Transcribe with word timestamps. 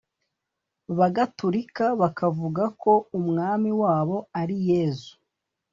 bagatolika 0.97 1.85
bakavuga 2.01 2.63
ko 2.81 2.93
umwami 3.19 3.69
wabo 3.81 4.17
ari 4.41 4.55
"Yezu"; 4.69 5.11